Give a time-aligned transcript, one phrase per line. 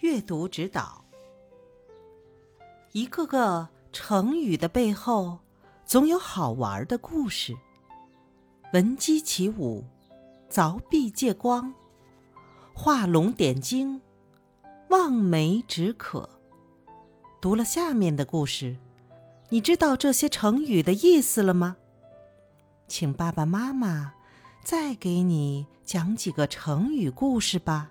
[0.00, 1.04] 阅读指导。
[2.92, 5.38] 一个个成语的背后，
[5.84, 7.56] 总有好玩的故事。
[8.72, 9.84] 闻鸡起舞，
[10.50, 11.72] 凿壁借光，
[12.74, 14.00] 画龙点睛，
[14.90, 16.28] 望梅止渴。
[17.40, 18.76] 读了下面的故事，
[19.50, 21.76] 你知道这些成语的意思了吗？
[22.88, 24.14] 请爸爸妈妈
[24.64, 27.90] 再给你讲几个成语故事吧。